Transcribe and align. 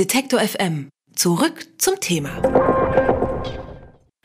Detektor 0.00 0.40
FM. 0.40 0.88
Zurück 1.14 1.66
zum 1.76 2.00
Thema. 2.00 2.30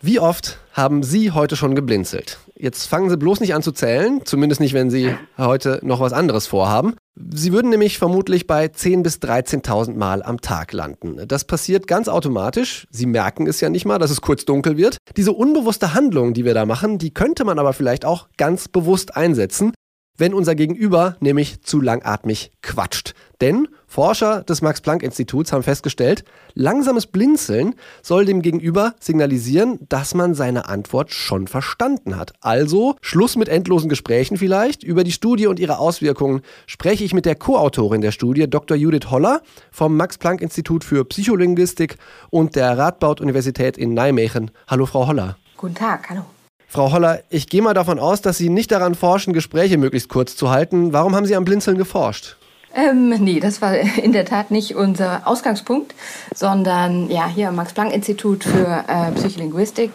Wie 0.01 0.21
oft 0.21 0.57
haben 0.71 1.03
Sie 1.03 1.31
heute 1.31 1.57
schon 1.57 1.75
geblinzelt? 1.75 2.39
Jetzt 2.55 2.85
fangen 2.85 3.09
Sie 3.09 3.17
bloß 3.17 3.41
nicht 3.41 3.53
an 3.53 3.61
zu 3.61 3.73
zählen, 3.73 4.21
zumindest 4.23 4.61
nicht, 4.61 4.73
wenn 4.73 4.89
Sie 4.89 5.13
heute 5.38 5.81
noch 5.83 5.99
was 5.99 6.13
anderes 6.13 6.47
vorhaben. 6.47 6.96
Sie 7.29 7.51
würden 7.51 7.71
nämlich 7.71 7.97
vermutlich 7.97 8.47
bei 8.47 8.67
10.000 8.67 9.03
bis 9.03 9.15
13.000 9.17 9.96
Mal 9.96 10.23
am 10.23 10.39
Tag 10.39 10.71
landen. 10.71 11.27
Das 11.27 11.43
passiert 11.43 11.88
ganz 11.88 12.07
automatisch. 12.07 12.88
Sie 12.89 13.05
merken 13.05 13.46
es 13.46 13.60
ja 13.60 13.68
nicht 13.68 13.84
mal, 13.84 14.00
dass 14.00 14.12
es 14.12 14.21
kurz 14.21 14.46
dunkel 14.46 14.78
wird. 14.78 14.96
Diese 15.18 15.34
unbewusste 15.34 15.94
Handlung, 15.94 16.34
die 16.34 16.46
wir 16.46 16.54
da 16.54 16.66
machen, 16.66 17.00
die 17.00 17.14
könnte 17.14 17.44
man 17.44 17.60
aber 17.60 17.73
vielleicht 17.73 18.05
auch 18.05 18.30
ganz 18.38 18.70
bewusst 18.70 19.18
einsetzen 19.18 19.73
wenn 20.18 20.34
unser 20.34 20.55
Gegenüber 20.55 21.18
nämlich 21.20 21.62
zu 21.62 21.82
langatmig 21.82 22.52
quatscht. 22.62 23.14
Denn 23.42 23.68
Forscher 23.96 24.43
des 24.43 24.62
Max-Planck-Instituts 24.62 25.54
haben 25.54 25.64
festgestellt, 25.64 26.25
langsames 26.54 27.07
Blinzeln 27.07 27.75
soll 28.02 28.25
dem 28.25 28.42
Gegenüber 28.42 28.93
signalisieren, 29.00 29.79
dass 29.88 30.14
man 30.14 30.33
seine 30.33 30.68
Antwort 30.68 31.14
schon 31.14 31.47
verstanden 31.47 32.17
hat. 32.17 32.33
Also 32.42 32.97
Schluss 33.00 33.38
mit 33.38 33.47
endlosen 33.47 33.88
Gesprächen 33.88 34.36
vielleicht. 34.36 34.83
Über 34.83 35.05
die 35.05 35.14
Studie 35.14 35.47
und 35.47 35.61
ihre 35.61 35.80
Auswirkungen 35.80 36.42
spreche 36.67 37.05
ich 37.05 37.14
mit 37.14 37.25
der 37.25 37.36
Co-Autorin 37.36 38.02
der 38.02 38.11
Studie, 38.11 38.50
Dr. 38.50 38.75
Judith 38.75 39.11
Holler 39.11 39.42
vom 39.72 39.95
Max-Planck-Institut 39.95 40.83
für 40.83 41.05
Psycholinguistik 41.05 41.95
und 42.30 42.58
der 42.58 42.77
Radboud-Universität 42.77 43.77
in 43.77 43.94
Nijmegen. 43.94 44.52
Hallo, 44.67 44.88
Frau 44.88 45.08
Holler. 45.08 45.38
Guten 45.55 45.75
Tag, 45.75 46.09
hallo. 46.09 46.25
Frau 46.67 46.91
Holler, 46.91 47.22
ich 47.30 47.47
gehe 47.47 47.61
mal 47.61 47.73
davon 47.73 48.00
aus, 48.00 48.22
dass 48.22 48.38
Sie 48.38 48.50
nicht 48.50 48.73
daran 48.73 48.94
forschen, 48.94 49.31
Gespräche 49.31 49.77
möglichst 49.77 50.09
kurz 50.09 50.36
zu 50.36 50.50
halten. 50.50 50.91
Warum 50.91 51.16
haben 51.16 51.25
Sie 51.25 51.36
am 51.38 51.45
Blinzeln 51.45 51.77
geforscht? 51.77 52.36
Ähm, 52.75 53.09
nee, 53.09 53.39
das 53.39 53.61
war 53.61 53.73
in 53.73 54.11
der 54.11 54.25
Tat 54.25 54.52
nicht 54.52 54.75
unser 54.75 55.25
Ausgangspunkt, 55.25 55.95
sondern 56.36 57.09
ja, 57.09 57.25
hier 57.28 57.47
am 57.47 57.56
Max-Planck-Institut 57.56 58.44
für 58.44 58.83
äh, 58.88 59.11
Psycholinguistik. 59.14 59.91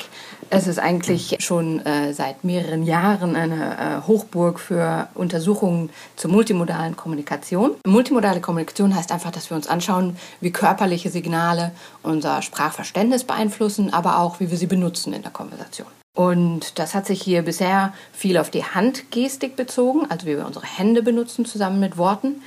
Es 0.49 0.67
ist 0.67 0.79
eigentlich 0.79 1.37
schon 1.41 1.85
äh, 1.85 2.15
seit 2.15 2.43
mehreren 2.43 2.83
Jahren 2.83 3.37
eine 3.37 3.77
äh, 4.03 4.09
Hochburg 4.09 4.59
für 4.59 5.09
Untersuchungen 5.15 5.91
zur 6.17 6.31
multimodalen 6.31 6.97
Kommunikation. 6.97 7.73
Multimodale 7.87 8.41
Kommunikation 8.41 8.97
heißt 8.97 9.13
einfach, 9.13 9.31
dass 9.31 9.51
wir 9.51 9.57
uns 9.57 9.69
anschauen, 9.69 10.17
wie 10.41 10.51
körperliche 10.51 11.11
Signale 11.11 11.73
unser 12.03 12.41
Sprachverständnis 12.41 13.25
beeinflussen, 13.25 13.93
aber 13.93 14.19
auch, 14.19 14.41
wie 14.41 14.51
wir 14.51 14.57
sie 14.57 14.67
benutzen 14.67 15.13
in 15.13 15.23
der 15.23 15.31
Konversation. 15.31 15.87
Und 16.21 16.79
das 16.79 16.95
hat 16.95 17.07
sich 17.07 17.23
hier 17.23 17.41
bisher 17.41 17.95
viel 18.13 18.37
auf 18.37 18.51
die 18.51 18.63
Handgestik 18.63 19.57
bezogen, 19.57 20.05
also 20.11 20.27
wie 20.27 20.37
wir 20.37 20.45
unsere 20.45 20.67
Hände 20.67 21.03
benutzen 21.03 21.47
zusammen 21.47 21.81
mit 21.81 21.97
Worten. 21.97 22.43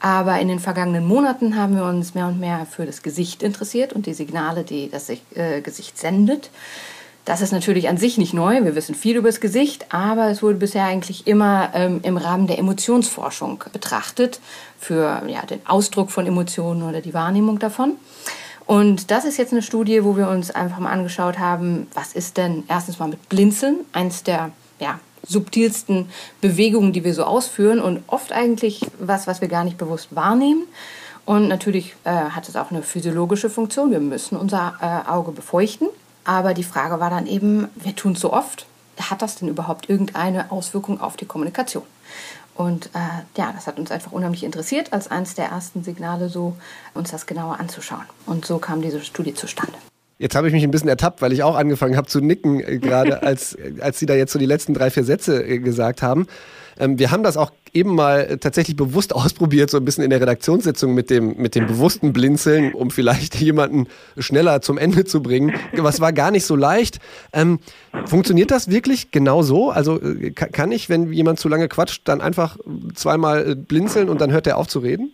Aber 0.00 0.40
in 0.40 0.48
den 0.48 0.60
vergangenen 0.60 1.06
Monaten 1.06 1.54
haben 1.54 1.76
wir 1.76 1.84
uns 1.84 2.14
mehr 2.14 2.26
und 2.26 2.40
mehr 2.40 2.64
für 2.64 2.86
das 2.86 3.02
Gesicht 3.02 3.42
interessiert 3.42 3.92
und 3.92 4.06
die 4.06 4.14
Signale, 4.14 4.64
die 4.64 4.88
das 4.88 5.10
äh, 5.10 5.60
Gesicht 5.60 5.98
sendet. 5.98 6.48
Das 7.26 7.42
ist 7.42 7.52
natürlich 7.52 7.90
an 7.90 7.98
sich 7.98 8.16
nicht 8.16 8.32
neu. 8.32 8.64
Wir 8.64 8.74
wissen 8.74 8.94
viel 8.94 9.16
über 9.16 9.28
das 9.28 9.40
Gesicht, 9.40 9.92
aber 9.92 10.30
es 10.30 10.42
wurde 10.42 10.56
bisher 10.56 10.86
eigentlich 10.86 11.26
immer 11.26 11.72
ähm, 11.74 12.00
im 12.04 12.16
Rahmen 12.16 12.46
der 12.46 12.58
Emotionsforschung 12.58 13.62
betrachtet 13.74 14.40
für 14.80 15.22
ja, 15.28 15.44
den 15.44 15.60
Ausdruck 15.66 16.10
von 16.10 16.26
Emotionen 16.26 16.82
oder 16.82 17.02
die 17.02 17.12
Wahrnehmung 17.12 17.58
davon. 17.58 17.96
Und 18.68 19.10
das 19.10 19.24
ist 19.24 19.38
jetzt 19.38 19.52
eine 19.52 19.62
Studie, 19.62 20.04
wo 20.04 20.18
wir 20.18 20.28
uns 20.28 20.50
einfach 20.50 20.78
mal 20.78 20.90
angeschaut 20.90 21.38
haben, 21.38 21.86
was 21.94 22.12
ist 22.12 22.36
denn 22.36 22.64
erstens 22.68 22.98
mal 22.98 23.08
mit 23.08 23.30
Blinzeln, 23.30 23.78
eins 23.94 24.24
der 24.24 24.50
ja, 24.78 25.00
subtilsten 25.26 26.10
Bewegungen, 26.42 26.92
die 26.92 27.02
wir 27.02 27.14
so 27.14 27.24
ausführen 27.24 27.80
und 27.80 28.02
oft 28.08 28.30
eigentlich 28.30 28.82
was, 28.98 29.26
was 29.26 29.40
wir 29.40 29.48
gar 29.48 29.64
nicht 29.64 29.78
bewusst 29.78 30.14
wahrnehmen. 30.14 30.64
Und 31.24 31.48
natürlich 31.48 31.94
äh, 32.04 32.10
hat 32.10 32.46
es 32.46 32.56
auch 32.56 32.70
eine 32.70 32.82
physiologische 32.82 33.48
Funktion. 33.48 33.90
Wir 33.90 34.00
müssen 34.00 34.36
unser 34.36 34.74
äh, 34.82 35.08
Auge 35.08 35.32
befeuchten. 35.32 35.88
Aber 36.24 36.52
die 36.52 36.62
Frage 36.62 37.00
war 37.00 37.08
dann 37.08 37.26
eben, 37.26 37.68
wir 37.74 37.96
tun 37.96 38.12
es 38.12 38.20
so 38.20 38.34
oft. 38.34 38.66
Hat 39.00 39.22
das 39.22 39.36
denn 39.36 39.48
überhaupt 39.48 39.88
irgendeine 39.88 40.52
Auswirkung 40.52 41.00
auf 41.00 41.16
die 41.16 41.24
Kommunikation? 41.24 41.84
Und 42.58 42.86
äh, 42.86 42.98
ja, 43.36 43.52
das 43.52 43.68
hat 43.68 43.78
uns 43.78 43.92
einfach 43.92 44.10
unheimlich 44.10 44.42
interessiert, 44.42 44.92
als 44.92 45.08
eines 45.08 45.36
der 45.36 45.46
ersten 45.46 45.84
Signale 45.84 46.28
so 46.28 46.56
uns 46.92 47.12
das 47.12 47.24
genauer 47.26 47.60
anzuschauen. 47.60 48.04
Und 48.26 48.46
so 48.46 48.58
kam 48.58 48.82
diese 48.82 49.00
Studie 49.00 49.32
zustande. 49.32 49.78
Jetzt 50.18 50.34
habe 50.34 50.48
ich 50.48 50.52
mich 50.52 50.64
ein 50.64 50.70
bisschen 50.70 50.88
ertappt, 50.88 51.22
weil 51.22 51.32
ich 51.32 51.44
auch 51.44 51.56
angefangen 51.56 51.96
habe 51.96 52.08
zu 52.08 52.20
nicken, 52.20 52.60
äh, 52.60 52.78
gerade 52.78 53.22
als, 53.22 53.56
als 53.80 53.98
Sie 53.98 54.06
da 54.06 54.14
jetzt 54.14 54.32
so 54.32 54.38
die 54.38 54.46
letzten 54.46 54.74
drei, 54.74 54.90
vier 54.90 55.04
Sätze 55.04 55.44
äh, 55.44 55.58
gesagt 55.58 56.02
haben. 56.02 56.26
Ähm, 56.78 56.98
wir 56.98 57.10
haben 57.10 57.22
das 57.22 57.36
auch 57.36 57.52
eben 57.72 57.94
mal 57.94 58.20
äh, 58.20 58.38
tatsächlich 58.38 58.76
bewusst 58.76 59.14
ausprobiert, 59.14 59.70
so 59.70 59.76
ein 59.76 59.84
bisschen 59.84 60.04
in 60.04 60.10
der 60.10 60.20
Redaktionssitzung 60.20 60.94
mit 60.94 61.10
dem, 61.10 61.36
mit 61.36 61.54
dem 61.54 61.66
bewussten 61.66 62.12
Blinzeln, 62.12 62.74
um 62.74 62.90
vielleicht 62.90 63.34
jemanden 63.40 63.86
schneller 64.16 64.60
zum 64.60 64.76
Ende 64.76 65.04
zu 65.04 65.22
bringen. 65.22 65.54
Was 65.76 66.00
war 66.00 66.12
gar 66.12 66.30
nicht 66.30 66.44
so 66.44 66.56
leicht. 66.56 66.98
Ähm, 67.32 67.60
funktioniert 68.06 68.50
das 68.50 68.70
wirklich 68.70 69.10
genau 69.10 69.42
so? 69.42 69.70
Also 69.70 70.00
äh, 70.00 70.30
kann 70.32 70.72
ich, 70.72 70.88
wenn 70.88 71.12
jemand 71.12 71.38
zu 71.38 71.48
lange 71.48 71.68
quatscht, 71.68 72.02
dann 72.06 72.20
einfach 72.20 72.56
zweimal 72.94 73.52
äh, 73.52 73.54
blinzeln 73.54 74.08
und 74.08 74.20
dann 74.20 74.32
hört 74.32 74.46
er 74.46 74.56
auf 74.56 74.66
zu 74.66 74.80
reden? 74.80 75.12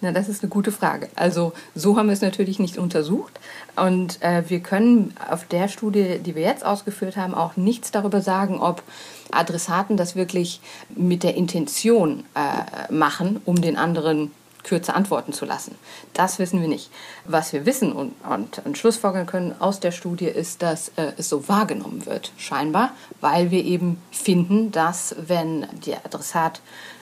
Na, 0.00 0.12
das 0.12 0.28
ist 0.28 0.42
eine 0.42 0.50
gute 0.50 0.72
Frage. 0.72 1.08
Also 1.16 1.52
so 1.74 1.96
haben 1.96 2.06
wir 2.06 2.12
es 2.12 2.20
natürlich 2.20 2.58
nicht 2.58 2.78
untersucht. 2.78 3.38
Und 3.76 4.22
äh, 4.22 4.42
wir 4.48 4.60
können 4.60 5.14
auf 5.30 5.46
der 5.46 5.68
Studie, 5.68 6.18
die 6.18 6.34
wir 6.34 6.42
jetzt 6.42 6.64
ausgeführt 6.64 7.16
haben, 7.16 7.34
auch 7.34 7.56
nichts 7.56 7.90
darüber 7.90 8.20
sagen, 8.20 8.60
ob 8.60 8.82
Adressaten 9.30 9.96
das 9.96 10.16
wirklich 10.16 10.60
mit 10.94 11.22
der 11.22 11.34
Intention 11.34 12.24
äh, 12.34 12.92
machen, 12.92 13.40
um 13.44 13.60
den 13.60 13.76
anderen 13.76 14.30
kürzer 14.66 14.96
antworten 14.96 15.32
zu 15.32 15.44
lassen. 15.44 15.76
Das 16.12 16.38
wissen 16.38 16.60
wir 16.60 16.68
nicht. 16.68 16.90
Was 17.24 17.52
wir 17.52 17.64
wissen 17.64 17.92
und, 17.92 18.12
und, 18.28 18.60
und 18.64 18.76
schlussfolgern 18.76 19.26
können 19.26 19.54
aus 19.60 19.80
der 19.80 19.92
Studie 19.92 20.26
ist, 20.26 20.60
dass 20.60 20.90
äh, 20.96 21.12
es 21.16 21.28
so 21.28 21.48
wahrgenommen 21.48 22.04
wird, 22.04 22.32
scheinbar, 22.36 22.90
weil 23.20 23.50
wir 23.50 23.64
eben 23.64 24.02
finden, 24.10 24.72
dass 24.72 25.14
wenn 25.26 25.66
der 25.86 26.04
Adressat 26.04 26.60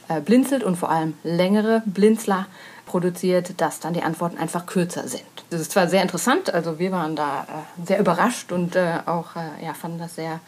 äh, 0.08 0.20
blinzelt 0.20 0.62
und 0.62 0.76
vor 0.76 0.90
allem 0.90 1.14
längere 1.24 1.82
Blinzler 1.86 2.46
produziert, 2.86 3.60
dass 3.60 3.80
dann 3.80 3.94
die 3.94 4.02
Antworten 4.02 4.38
einfach 4.38 4.66
kürzer 4.66 5.08
sind. 5.08 5.22
Das 5.50 5.60
ist 5.60 5.72
zwar 5.72 5.88
sehr 5.88 6.02
interessant, 6.02 6.52
also 6.52 6.78
wir 6.78 6.92
waren 6.92 7.16
da 7.16 7.46
äh, 7.48 7.86
sehr 7.86 7.98
überrascht 7.98 8.52
und 8.52 8.76
äh, 8.76 8.98
auch 9.06 9.36
äh, 9.36 9.64
ja, 9.64 9.74
fanden 9.74 9.98
das 9.98 10.16
sehr 10.16 10.40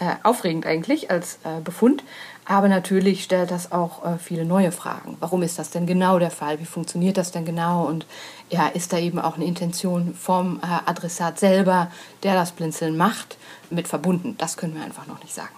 äh, 0.00 0.14
aufregend 0.22 0.64
eigentlich 0.64 1.10
als 1.10 1.40
äh, 1.44 1.60
Befund. 1.60 2.04
Aber 2.44 2.68
natürlich 2.68 3.24
stellt 3.24 3.50
das 3.50 3.72
auch 3.72 4.04
äh, 4.04 4.18
viele 4.18 4.44
neue 4.44 4.70
Fragen. 4.70 5.16
Warum 5.18 5.42
ist 5.42 5.58
das 5.58 5.70
denn 5.70 5.86
genau 5.86 6.18
der 6.20 6.30
Fall? 6.30 6.60
Wie 6.60 6.66
funktioniert 6.66 7.16
das 7.16 7.32
denn 7.32 7.44
genau? 7.44 7.84
Und 7.84 8.06
ja, 8.48 8.68
ist 8.68 8.92
da 8.92 8.98
eben 8.98 9.18
auch 9.18 9.34
eine 9.34 9.44
Intention 9.44 10.14
vom 10.14 10.60
Adressat 10.86 11.38
selber, 11.38 11.90
der 12.22 12.34
das 12.34 12.52
Blinzeln 12.52 12.96
macht, 12.96 13.38
mit 13.70 13.88
verbunden? 13.88 14.36
Das 14.38 14.56
können 14.56 14.76
wir 14.76 14.84
einfach 14.84 15.06
noch 15.06 15.20
nicht 15.20 15.34
sagen. 15.34 15.50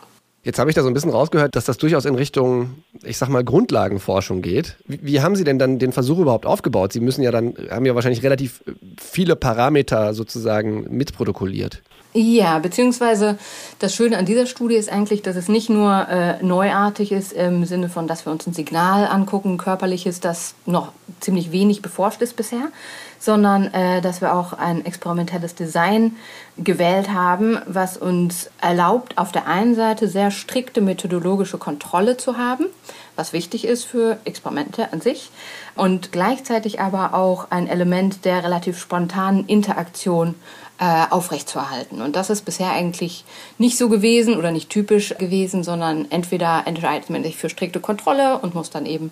Jetzt 0.43 0.59
habe 0.59 0.71
ich 0.71 0.75
da 0.75 0.83
so 0.83 0.89
ein 0.89 0.95
bisschen 0.95 1.11
rausgehört, 1.11 1.55
dass 1.55 1.67
das 1.67 1.77
durchaus 1.77 2.07
in 2.07 2.15
Richtung, 2.15 2.83
ich 3.03 3.19
sag 3.19 3.29
mal, 3.29 3.45
Grundlagenforschung 3.45 4.41
geht. 4.41 4.77
Wie, 4.87 5.01
wie, 5.03 5.21
haben 5.21 5.37
Sie 5.37 5.45
denn 5.45 5.59
dann 5.59 5.79
den 5.79 5.93
Versuch 5.93 6.19
überhaupt 6.19 6.47
aufgebaut? 6.47 6.95
Sie 6.95 7.01
müssen 7.01 7.23
ja 7.23 7.31
dann, 7.31 7.55
haben 7.71 7.85
ja 7.85 7.95
wahrscheinlich 7.95 8.23
relativ 8.23 8.65
viele 8.99 9.37
Parameter 9.37 10.15
sozusagen 10.15 10.87
mitprotokolliert. 10.97 11.83
Ja, 12.13 12.59
beziehungsweise 12.59 13.39
das 13.79 13.95
Schöne 13.95 14.19
an 14.19 14.27
dieser 14.27 14.47
Studie 14.47 14.75
ist 14.75 14.91
eigentlich, 14.91 15.23
dass 15.23 15.37
es 15.37 15.49
nicht 15.49 15.71
nur 15.71 16.09
äh, 16.09 16.43
neuartig 16.43 17.13
ist 17.13 17.33
im 17.33 17.65
Sinne 17.65 17.89
von, 17.89 18.09
dass 18.09 18.27
wir 18.27 18.33
uns 18.33 18.49
ein 18.49 18.53
Signal 18.53 19.07
angucken, 19.07 19.59
körperliches, 19.59 20.19
das 20.19 20.55
noch 20.67 20.91
ziemlich 21.21 21.53
wenig 21.53 21.83
beforscht 21.83 22.21
ist 22.21 22.35
bisher, 22.35 22.73
sondern 23.21 23.73
äh, 23.75 24.01
dass 24.01 24.21
wir 24.21 24.35
auch 24.35 24.55
ein 24.55 24.85
experimentelles 24.85 25.55
Design 25.55 26.17
gewählt 26.59 27.13
haben, 27.13 27.59
was 27.67 27.97
uns 27.97 28.51
erlaubt, 28.61 29.17
auf 29.17 29.31
der 29.31 29.47
einen 29.47 29.77
Seite 29.77 30.09
sehr 30.09 30.33
strikte 30.33 30.81
methodologische 30.81 31.59
Kontrolle 31.59 32.17
zu 32.17 32.37
haben, 32.37 32.67
was 33.15 33.33
wichtig 33.33 33.65
ist 33.65 33.85
für 33.85 34.19
Experimente 34.25 34.93
an 34.93 35.01
sich, 35.01 35.31
und 35.77 36.11
gleichzeitig 36.11 36.81
aber 36.81 37.15
auch 37.15 37.51
ein 37.51 37.69
Element 37.69 38.25
der 38.25 38.43
relativ 38.43 38.81
spontanen 38.81 39.47
Interaktion 39.47 40.35
äh, 40.81 41.05
aufrechtzuerhalten. 41.11 42.01
Und 42.01 42.17
das 42.17 42.31
ist 42.31 42.47
bisher 42.47 42.71
eigentlich 42.71 43.25
nicht 43.59 43.77
so 43.77 43.91
gewesen 43.91 44.39
oder 44.39 44.51
nicht 44.51 44.71
typisch 44.71 45.15
gewesen, 45.19 45.63
sondern 45.63 46.11
entweder 46.11 46.63
entscheidet 46.65 47.11
man 47.11 47.23
sich 47.23 47.37
für 47.37 47.51
strikte 47.51 47.81
Kontrolle 47.81 48.39
und 48.39 48.55
muss 48.55 48.71
dann 48.71 48.87
eben 48.87 49.11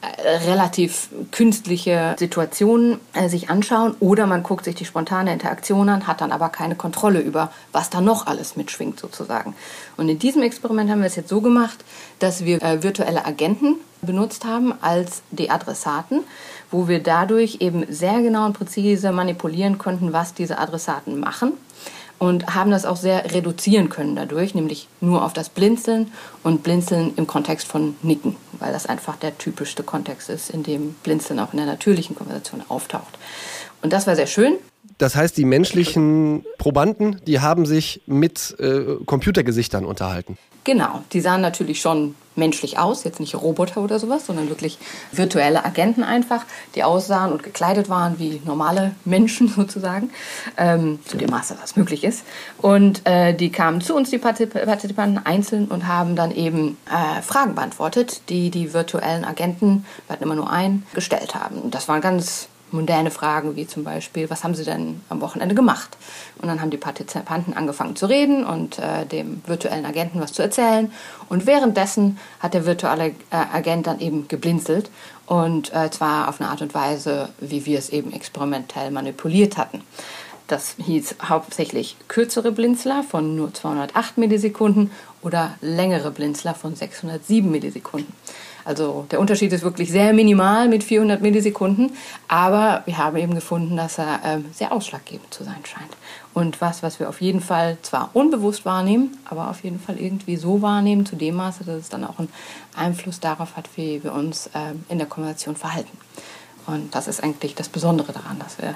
äh, 0.00 0.28
relativ 0.50 1.10
künstliche 1.30 2.16
Situationen 2.18 3.00
äh, 3.12 3.28
sich 3.28 3.50
anschauen 3.50 3.94
oder 4.00 4.26
man 4.26 4.42
guckt 4.42 4.64
sich 4.64 4.76
die 4.76 4.86
spontane 4.86 5.30
Interaktion 5.30 5.90
an, 5.90 6.06
hat 6.06 6.22
dann 6.22 6.32
aber 6.32 6.48
keine 6.48 6.74
Kontrolle 6.74 7.20
über, 7.20 7.52
was 7.70 7.90
da 7.90 8.00
noch 8.00 8.26
alles 8.26 8.56
mitschwingt 8.56 8.98
sozusagen. 8.98 9.54
Und 9.98 10.08
in 10.08 10.18
diesem 10.18 10.40
Experiment 10.40 10.90
haben 10.90 11.00
wir 11.00 11.06
es 11.06 11.16
jetzt 11.16 11.28
so 11.28 11.42
gemacht, 11.42 11.84
dass 12.18 12.46
wir 12.46 12.62
äh, 12.62 12.82
virtuelle 12.82 13.26
Agenten 13.26 13.76
benutzt 14.02 14.44
haben 14.44 14.74
als 14.80 15.22
die 15.30 15.50
Adressaten, 15.50 16.20
wo 16.70 16.88
wir 16.88 17.02
dadurch 17.02 17.58
eben 17.60 17.84
sehr 17.88 18.20
genau 18.22 18.46
und 18.46 18.54
präzise 18.54 19.12
manipulieren 19.12 19.78
konnten, 19.78 20.12
was 20.12 20.34
diese 20.34 20.58
Adressaten 20.58 21.18
machen 21.18 21.52
und 22.20 22.54
haben 22.54 22.70
das 22.70 22.84
auch 22.84 22.96
sehr 22.96 23.32
reduzieren 23.32 23.88
können 23.88 24.14
dadurch, 24.14 24.54
nämlich 24.54 24.88
nur 25.00 25.24
auf 25.24 25.32
das 25.32 25.48
Blinzeln 25.48 26.12
und 26.42 26.62
Blinzeln 26.62 27.14
im 27.16 27.26
Kontext 27.26 27.66
von 27.66 27.96
Nicken, 28.02 28.36
weil 28.58 28.72
das 28.72 28.86
einfach 28.86 29.16
der 29.16 29.36
typischste 29.38 29.82
Kontext 29.82 30.28
ist, 30.28 30.50
in 30.50 30.62
dem 30.62 30.94
Blinzeln 31.02 31.40
auch 31.40 31.52
in 31.52 31.56
der 31.56 31.66
natürlichen 31.66 32.14
Konversation 32.14 32.62
auftaucht. 32.68 33.18
Und 33.80 33.94
das 33.94 34.06
war 34.06 34.16
sehr 34.16 34.26
schön. 34.26 34.58
Das 34.98 35.16
heißt, 35.16 35.36
die 35.36 35.46
menschlichen 35.46 36.44
Probanden, 36.58 37.20
die 37.26 37.40
haben 37.40 37.64
sich 37.64 38.02
mit 38.06 38.54
äh, 38.58 38.96
Computergesichtern 39.06 39.86
unterhalten. 39.86 40.36
Genau, 40.64 41.02
die 41.12 41.22
sahen 41.22 41.40
natürlich 41.40 41.80
schon 41.80 42.14
menschlich 42.36 42.78
aus, 42.78 43.04
jetzt 43.04 43.18
nicht 43.18 43.34
Roboter 43.34 43.82
oder 43.82 43.98
sowas, 43.98 44.26
sondern 44.26 44.50
wirklich 44.50 44.78
virtuelle 45.10 45.64
Agenten 45.64 46.02
einfach, 46.02 46.44
die 46.74 46.84
aussahen 46.84 47.32
und 47.32 47.42
gekleidet 47.42 47.88
waren 47.88 48.18
wie 48.18 48.42
normale 48.44 48.94
Menschen 49.06 49.48
sozusagen, 49.56 50.10
ähm, 50.58 50.98
zu 51.06 51.16
dem 51.16 51.30
Maße, 51.30 51.56
was 51.60 51.76
möglich 51.76 52.04
ist. 52.04 52.24
Und 52.58 53.06
äh, 53.06 53.34
die 53.34 53.50
kamen 53.50 53.80
zu 53.80 53.94
uns, 53.94 54.10
die 54.10 54.18
Partizipanten, 54.18 55.24
einzeln 55.24 55.66
und 55.66 55.86
haben 55.86 56.14
dann 56.14 56.30
eben 56.30 56.76
äh, 56.86 57.22
Fragen 57.22 57.54
beantwortet, 57.54 58.22
die 58.28 58.50
die 58.50 58.74
virtuellen 58.74 59.24
Agenten, 59.24 59.86
wir 60.06 60.14
hatten 60.14 60.24
immer 60.24 60.34
nur 60.34 60.50
einen, 60.50 60.86
gestellt 60.92 61.34
haben. 61.34 61.56
Und 61.56 61.74
das 61.74 61.88
waren 61.88 62.00
ganz 62.00 62.48
mundäne 62.72 63.10
Fragen 63.10 63.56
wie 63.56 63.66
zum 63.66 63.84
Beispiel, 63.84 64.30
was 64.30 64.44
haben 64.44 64.54
Sie 64.54 64.64
denn 64.64 65.00
am 65.08 65.20
Wochenende 65.20 65.54
gemacht? 65.54 65.96
Und 66.40 66.48
dann 66.48 66.60
haben 66.60 66.70
die 66.70 66.76
Partizipanten 66.76 67.54
angefangen 67.54 67.96
zu 67.96 68.06
reden 68.06 68.44
und 68.44 68.78
äh, 68.78 69.06
dem 69.06 69.42
virtuellen 69.46 69.86
Agenten 69.86 70.20
was 70.20 70.32
zu 70.32 70.42
erzählen. 70.42 70.92
Und 71.28 71.46
währenddessen 71.46 72.18
hat 72.40 72.54
der 72.54 72.66
virtuelle 72.66 73.08
äh, 73.08 73.12
Agent 73.30 73.86
dann 73.86 74.00
eben 74.00 74.28
geblinzelt 74.28 74.90
und 75.26 75.72
äh, 75.72 75.90
zwar 75.90 76.28
auf 76.28 76.40
eine 76.40 76.50
Art 76.50 76.62
und 76.62 76.74
Weise, 76.74 77.28
wie 77.38 77.64
wir 77.66 77.78
es 77.78 77.90
eben 77.90 78.12
experimentell 78.12 78.90
manipuliert 78.90 79.56
hatten. 79.56 79.82
Das 80.50 80.74
hieß 80.84 81.14
hauptsächlich 81.28 81.94
kürzere 82.08 82.50
Blinzler 82.50 83.04
von 83.04 83.36
nur 83.36 83.54
208 83.54 84.18
Millisekunden 84.18 84.90
oder 85.22 85.54
längere 85.60 86.10
Blinzler 86.10 86.54
von 86.54 86.74
607 86.74 87.50
Millisekunden. 87.50 88.12
Also 88.64 89.06
der 89.10 89.20
Unterschied 89.20 89.52
ist 89.52 89.62
wirklich 89.62 89.90
sehr 89.90 90.12
minimal 90.12 90.68
mit 90.68 90.84
400 90.84 91.22
Millisekunden, 91.22 91.92
aber 92.28 92.82
wir 92.84 92.98
haben 92.98 93.16
eben 93.16 93.34
gefunden, 93.34 93.76
dass 93.76 93.98
er 93.98 94.20
ähm, 94.24 94.44
sehr 94.52 94.72
ausschlaggebend 94.72 95.32
zu 95.32 95.44
sein 95.44 95.64
scheint. 95.64 95.96
Und 96.34 96.60
was, 96.60 96.82
was 96.82 97.00
wir 97.00 97.08
auf 97.08 97.20
jeden 97.20 97.40
Fall 97.40 97.78
zwar 97.82 98.10
unbewusst 98.12 98.64
wahrnehmen, 98.64 99.16
aber 99.24 99.50
auf 99.50 99.64
jeden 99.64 99.80
Fall 99.80 99.98
irgendwie 99.98 100.36
so 100.36 100.62
wahrnehmen, 100.62 101.06
zu 101.06 101.16
dem 101.16 101.36
Maße, 101.36 101.64
dass 101.64 101.76
es 101.76 101.88
dann 101.88 102.04
auch 102.04 102.18
einen 102.18 102.28
Einfluss 102.76 103.18
darauf 103.18 103.56
hat, 103.56 103.68
wie 103.76 104.04
wir 104.04 104.12
uns 104.12 104.50
ähm, 104.54 104.84
in 104.88 104.98
der 104.98 105.08
Konversation 105.08 105.56
verhalten. 105.56 105.96
Und 106.66 106.94
das 106.94 107.08
ist 107.08 107.22
eigentlich 107.22 107.54
das 107.54 107.68
Besondere 107.68 108.12
daran, 108.12 108.38
dass 108.38 108.58
wir 108.58 108.70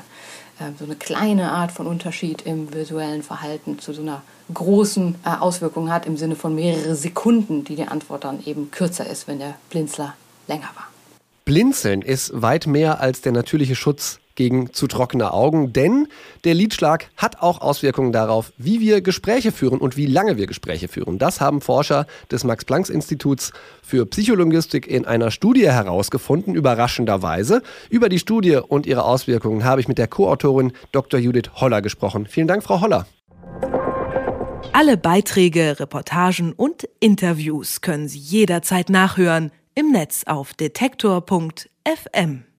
äh, 0.59 0.71
so 0.79 0.85
eine 0.85 0.97
kleine 0.97 1.53
Art 1.53 1.73
von 1.73 1.87
Unterschied 1.87 2.43
im 2.43 2.73
visuellen 2.73 3.23
Verhalten 3.23 3.79
zu 3.79 3.93
so 3.93 4.03
einer 4.03 4.23
großen 4.53 5.17
äh, 5.25 5.31
Auswirkung 5.41 5.91
hat, 5.91 6.07
im 6.07 6.17
Sinne 6.17 6.37
von 6.37 6.55
mehrere 6.55 6.95
Sekunden, 6.95 7.65
die 7.65 7.77
die 7.77 7.87
Antwort 7.87 8.25
dann 8.25 8.45
eben 8.45 8.71
kürzer 8.71 9.07
ist, 9.09 9.27
wenn 9.29 9.39
der 9.39 9.55
Blinzler 9.71 10.15
länger 10.47 10.71
war. 10.75 10.89
Blinzeln 11.45 12.01
ist 12.03 12.31
weit 12.35 12.67
mehr 12.67 13.01
als 13.01 13.21
der 13.21 13.33
natürliche 13.33 13.75
Schutz 13.75 14.19
gegen 14.35 14.73
zu 14.73 14.87
trockene 14.87 15.33
Augen, 15.33 15.73
denn 15.73 16.09
der 16.45 16.55
Lidschlag 16.55 17.11
hat 17.17 17.41
auch 17.41 17.61
Auswirkungen 17.61 18.13
darauf, 18.13 18.53
wie 18.57 18.81
wir 18.81 19.01
Gespräche 19.01 19.53
führen 19.53 19.79
und 19.79 19.97
wie 19.97 20.07
lange 20.07 20.37
wir 20.37 20.47
Gespräche 20.47 20.89
führen. 20.89 21.19
Das 21.19 21.41
haben 21.41 21.61
Forscher 21.61 22.07
des 22.31 22.45
Max-Planck-Instituts 22.45 23.53
für 23.83 24.07
Psycholinguistik 24.07 24.87
in 24.87 25.05
einer 25.05 25.31
Studie 25.31 25.71
herausgefunden, 25.71 26.55
überraschenderweise. 26.55 27.63
Über 27.91 28.09
die 28.09 28.19
Studie 28.19 28.57
und 28.57 28.87
ihre 28.87 29.05
Auswirkungen 29.05 29.65
habe 29.65 29.81
ich 29.81 29.89
mit 29.89 29.99
der 29.99 30.09
Co-Autorin 30.09 30.73
Dr. 30.93 31.21
Judith 31.21 31.51
Holler 31.57 31.83
gesprochen. 31.83 32.27
Vielen 32.27 32.49
Dank, 32.49 32.63
Frau 32.63 32.81
Holler. 32.81 33.07
Alle 34.73 34.97
Beiträge, 34.97 35.79
Reportagen 35.79 36.53
und 36.53 36.89
Interviews 36.99 37.81
können 37.81 38.09
Sie 38.09 38.19
jederzeit 38.19 38.91
nachhören 38.91 39.53
im 39.75 39.93
Netz 39.93 40.25
auf 40.27 40.55
detektor.fm. 40.55 42.45